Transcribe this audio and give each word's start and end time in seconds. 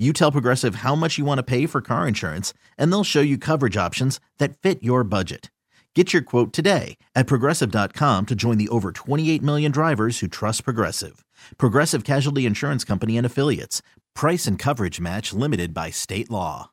you 0.00 0.12
tell 0.12 0.32
Progressive 0.32 0.76
how 0.76 0.94
much 0.94 1.18
you 1.18 1.26
want 1.26 1.38
to 1.38 1.42
pay 1.42 1.66
for 1.66 1.82
car 1.82 2.08
insurance, 2.08 2.54
and 2.78 2.90
they'll 2.90 3.04
show 3.04 3.20
you 3.20 3.36
coverage 3.36 3.76
options 3.76 4.18
that 4.38 4.56
fit 4.56 4.82
your 4.82 5.04
budget. 5.04 5.50
Get 5.94 6.12
your 6.12 6.22
quote 6.22 6.52
today 6.52 6.96
at 7.14 7.26
progressive.com 7.26 8.26
to 8.26 8.34
join 8.36 8.58
the 8.58 8.68
over 8.68 8.92
28 8.92 9.42
million 9.42 9.72
drivers 9.72 10.20
who 10.20 10.28
trust 10.28 10.64
Progressive. 10.64 11.24
Progressive 11.58 12.04
Casualty 12.04 12.46
Insurance 12.46 12.84
Company 12.84 13.18
and 13.18 13.26
Affiliates. 13.26 13.82
Price 14.14 14.46
and 14.46 14.56
coverage 14.56 15.00
match 15.00 15.32
limited 15.32 15.74
by 15.74 15.90
state 15.90 16.30
law. 16.30 16.70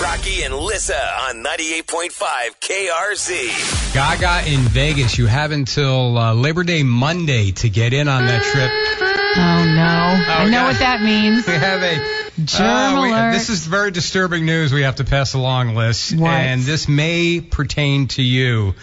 Rocky 0.00 0.42
and 0.42 0.54
Lissa 0.54 1.00
on 1.28 1.42
98.5 1.42 2.10
KRZ. 2.60 3.94
Gaga 3.94 4.50
in 4.50 4.60
Vegas. 4.60 5.18
You 5.18 5.26
have 5.26 5.50
until 5.50 6.16
uh, 6.18 6.34
Labor 6.34 6.62
Day 6.62 6.82
Monday 6.82 7.52
to 7.52 7.68
get 7.70 7.92
in 7.92 8.06
on 8.06 8.26
that 8.26 8.42
trip. 8.44 9.07
Oh 9.38 9.64
no! 9.64 10.34
I 10.34 10.48
know 10.50 10.64
what 10.64 10.78
that 10.80 11.00
means. 11.02 11.46
We 11.46 11.52
have 11.54 11.82
a 11.82 12.42
Germ 12.44 12.98
uh, 12.98 13.02
we- 13.02 13.10
alert. 13.10 13.32
this 13.32 13.48
is 13.48 13.66
very 13.66 13.90
disturbing 13.90 14.46
news 14.46 14.72
we 14.72 14.82
have 14.82 14.96
to 14.96 15.04
pass 15.04 15.34
along, 15.34 15.74
Liz. 15.74 16.14
What? 16.16 16.30
And 16.30 16.62
this 16.62 16.88
may 16.88 17.40
pertain 17.40 18.08
to 18.08 18.22
you. 18.22 18.74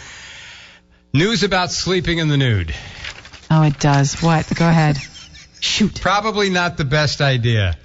News 1.14 1.44
about 1.44 1.72
sleeping 1.72 2.18
in 2.20 2.28
the 2.28 2.38
nude. 2.38 2.74
Oh, 3.50 3.64
it 3.64 3.80
does. 3.80 4.22
What? 4.22 4.52
Go 4.54 4.68
ahead. 4.68 4.98
Shoot. 5.62 6.02
Probably 6.02 6.50
not 6.50 6.78
the 6.78 6.86
best 6.86 7.22
idea. 7.22 7.78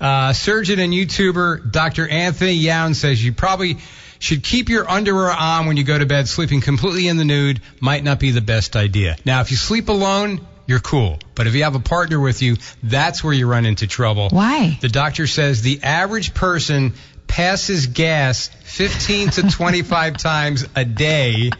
Uh, 0.00 0.32
surgeon 0.32 0.78
and 0.78 0.92
YouTuber 0.92 1.70
Dr. 1.70 2.08
Anthony 2.08 2.52
Youn 2.54 2.94
says 2.94 3.22
you 3.22 3.32
probably 3.32 3.78
should 4.20 4.42
keep 4.42 4.68
your 4.68 4.88
underwear 4.88 5.30
on 5.30 5.66
when 5.66 5.76
you 5.76 5.84
go 5.84 5.98
to 5.98 6.06
bed. 6.06 6.28
Sleeping 6.28 6.60
completely 6.60 7.08
in 7.08 7.16
the 7.16 7.24
nude 7.24 7.60
might 7.80 8.04
not 8.04 8.18
be 8.18 8.30
the 8.30 8.40
best 8.40 8.76
idea. 8.76 9.16
Now, 9.24 9.40
if 9.40 9.50
you 9.50 9.56
sleep 9.56 9.88
alone, 9.88 10.40
you're 10.68 10.80
cool. 10.80 11.18
But 11.34 11.46
if 11.46 11.54
you 11.54 11.64
have 11.64 11.74
a 11.74 11.80
partner 11.80 12.20
with 12.20 12.42
you, 12.42 12.58
that's 12.82 13.24
where 13.24 13.32
you 13.32 13.48
run 13.48 13.64
into 13.64 13.86
trouble. 13.86 14.28
Why? 14.28 14.78
The 14.80 14.90
doctor 14.90 15.26
says 15.26 15.62
the 15.62 15.80
average 15.82 16.34
person 16.34 16.92
passes 17.26 17.86
gas 17.86 18.48
15 18.64 19.30
to 19.30 19.50
25 19.50 20.16
times 20.18 20.66
a 20.76 20.84
day, 20.84 21.50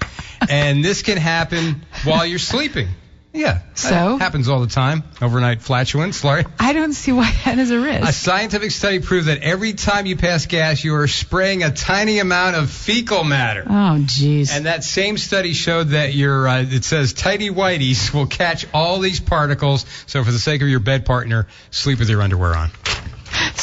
and 0.49 0.85
this 0.85 1.03
can 1.03 1.17
happen 1.17 1.87
while 2.05 2.27
you're 2.27 2.39
sleeping. 2.39 2.89
Yeah. 3.33 3.61
So? 3.75 3.89
That 3.91 4.21
happens 4.21 4.49
all 4.49 4.61
the 4.61 4.69
time. 4.69 5.05
Overnight 5.21 5.61
flatulence, 5.61 6.25
Larry. 6.25 6.47
I 6.59 6.73
don't 6.73 6.95
see 6.95 7.13
why 7.13 7.31
that 7.45 7.59
is 7.59 7.71
a 7.71 7.79
risk. 7.79 8.09
A 8.09 8.13
scientific 8.13 8.71
study 8.71 9.01
proved 9.01 9.29
that 9.29 9.43
every 9.43 9.75
time 9.75 10.07
you 10.07 10.17
pass 10.17 10.47
gas, 10.47 10.83
you 10.83 10.95
are 10.95 11.07
spraying 11.07 11.63
a 11.63 11.71
tiny 11.71 12.19
amount 12.19 12.57
of 12.57 12.71
fecal 12.71 13.25
matter. 13.25 13.65
Oh, 13.67 13.99
jeez. 14.01 14.51
And 14.51 14.67
that 14.67 14.83
same 14.83 15.19
study 15.19 15.53
showed 15.53 15.89
that 15.89 16.15
your, 16.15 16.49
uh, 16.49 16.63
it 16.63 16.85
says 16.85 17.13
tidy 17.13 17.51
whities 17.51 18.13
will 18.13 18.27
catch 18.27 18.67
all 18.73 18.99
these 18.99 19.21
particles. 19.21 19.85
So 20.07 20.25
for 20.25 20.33
the 20.33 20.39
sake 20.39 20.63
of 20.63 20.69
your 20.69 20.81
bed 20.81 21.05
partner, 21.05 21.47
sleep 21.71 21.99
with 21.99 22.09
your 22.09 22.23
underwear 22.23 22.57
on. 22.57 22.71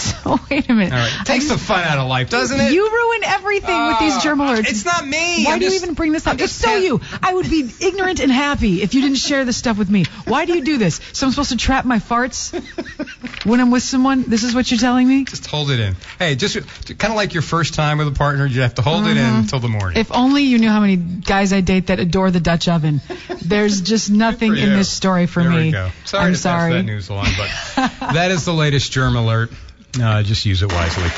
So 0.25 0.39
wait 0.49 0.69
a 0.69 0.73
minute. 0.73 0.91
All 0.93 0.99
right. 0.99 1.25
Takes 1.25 1.49
the 1.49 1.57
fun 1.57 1.83
out 1.83 1.97
of 1.99 2.07
life, 2.07 2.29
doesn't 2.29 2.59
it? 2.59 2.71
You 2.73 2.89
ruin 2.89 3.23
everything 3.23 3.88
with 3.88 3.99
these 3.99 4.23
germ 4.23 4.41
Uh, 4.41 4.55
alerts. 4.55 4.69
It's 4.69 4.85
not 4.85 5.05
me. 5.05 5.45
Why 5.45 5.53
I'm 5.53 5.59
do 5.59 5.66
you 5.66 5.75
even 5.75 5.93
bring 5.93 6.11
this 6.11 6.25
up? 6.25 6.33
It's 6.35 6.43
just 6.43 6.59
so 6.61 6.75
you. 6.75 7.01
I 7.21 7.33
would 7.33 7.49
be 7.49 7.69
ignorant 7.79 8.19
and 8.19 8.31
happy 8.31 8.81
if 8.81 8.94
you 8.94 9.01
didn't 9.01 9.17
share 9.17 9.45
this 9.45 9.57
stuff 9.57 9.77
with 9.77 9.89
me. 9.89 10.05
Why 10.25 10.45
do 10.45 10.53
you 10.53 10.63
do 10.63 10.77
this? 10.77 10.99
So 11.13 11.25
I'm 11.27 11.31
supposed 11.31 11.51
to 11.51 11.57
trap 11.57 11.85
my 11.85 11.99
farts 11.99 12.53
when 13.45 13.59
I'm 13.59 13.71
with 13.71 13.83
someone? 13.83 14.23
This 14.27 14.44
is 14.44 14.55
what 14.55 14.69
you're 14.71 14.79
telling 14.79 15.07
me? 15.07 15.25
Just 15.25 15.45
hold 15.47 15.69
it 15.71 15.79
in. 15.79 15.95
Hey, 16.19 16.35
just 16.35 16.55
kind 16.97 17.11
of 17.11 17.15
like 17.15 17.33
your 17.33 17.44
first 17.44 17.73
time 17.75 17.97
with 17.99 18.07
a 18.07 18.11
partner, 18.11 18.45
you 18.45 18.61
have 18.61 18.75
to 18.75 18.81
hold 18.81 19.05
it 19.05 19.17
in 19.17 19.35
until 19.35 19.59
the 19.59 19.67
morning. 19.67 19.91
Mm-hmm. 19.91 19.99
If 19.99 20.11
only 20.11 20.44
you 20.44 20.57
knew 20.57 20.69
how 20.69 20.81
many 20.81 20.95
guys 20.97 21.53
I 21.53 21.61
date 21.61 21.88
that 21.88 21.99
adore 21.99 22.31
the 22.31 22.39
Dutch 22.39 22.67
oven. 22.67 23.01
There's 23.44 23.81
just 23.81 24.09
nothing 24.09 24.55
in 24.57 24.69
this 24.73 24.89
story 24.89 25.27
for 25.27 25.44
there 25.44 25.51
me. 25.51 25.71
Sorry 26.05 26.25
I'm 26.25 26.35
sorry. 26.35 26.73
that 26.73 26.83
news 26.83 27.09
along, 27.09 27.27
but 27.38 27.49
that 28.13 28.31
is 28.31 28.45
the 28.45 28.53
latest 28.53 28.91
germ 28.91 29.15
alert. 29.15 29.51
Uh, 30.01 30.23
just 30.23 30.45
use 30.45 30.61
it 30.61 30.72
wisely. 30.72 31.09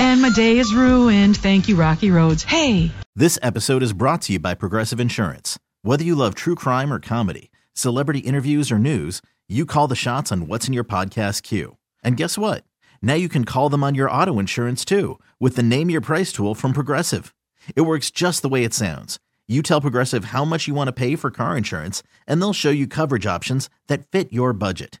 And 0.00 0.22
my 0.22 0.30
day 0.30 0.58
is 0.58 0.74
ruined. 0.74 1.36
Thank 1.36 1.68
you, 1.68 1.76
Rocky 1.76 2.10
Roads. 2.10 2.42
Hey. 2.42 2.90
This 3.14 3.38
episode 3.42 3.82
is 3.82 3.92
brought 3.92 4.22
to 4.22 4.32
you 4.32 4.38
by 4.38 4.54
Progressive 4.54 5.00
Insurance. 5.00 5.58
Whether 5.82 6.04
you 6.04 6.14
love 6.14 6.34
true 6.34 6.54
crime 6.54 6.92
or 6.92 7.00
comedy, 7.00 7.50
celebrity 7.74 8.20
interviews 8.20 8.70
or 8.70 8.78
news, 8.78 9.20
you 9.48 9.66
call 9.66 9.88
the 9.88 9.96
shots 9.96 10.30
on 10.32 10.46
what's 10.46 10.66
in 10.68 10.74
your 10.74 10.84
podcast 10.84 11.42
queue. 11.42 11.76
And 12.02 12.16
guess 12.16 12.38
what? 12.38 12.64
Now 13.02 13.14
you 13.14 13.28
can 13.28 13.44
call 13.44 13.68
them 13.68 13.82
on 13.84 13.94
your 13.94 14.10
auto 14.10 14.38
insurance 14.38 14.84
too 14.84 15.18
with 15.40 15.56
the 15.56 15.62
Name 15.62 15.90
Your 15.90 16.00
Price 16.00 16.32
tool 16.32 16.54
from 16.54 16.72
Progressive. 16.72 17.34
It 17.76 17.82
works 17.82 18.10
just 18.10 18.42
the 18.42 18.48
way 18.48 18.64
it 18.64 18.74
sounds. 18.74 19.18
You 19.48 19.60
tell 19.62 19.80
Progressive 19.80 20.26
how 20.26 20.44
much 20.44 20.68
you 20.68 20.74
want 20.74 20.88
to 20.88 20.92
pay 20.92 21.16
for 21.16 21.30
car 21.30 21.56
insurance, 21.56 22.02
and 22.26 22.40
they'll 22.40 22.52
show 22.52 22.70
you 22.70 22.86
coverage 22.86 23.26
options 23.26 23.68
that 23.88 24.06
fit 24.10 24.32
your 24.32 24.52
budget. 24.52 25.00